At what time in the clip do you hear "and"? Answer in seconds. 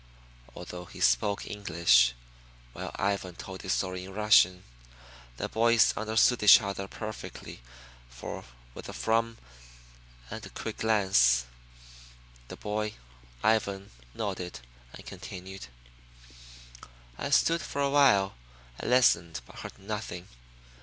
10.31-10.51, 14.91-15.05, 18.79-18.89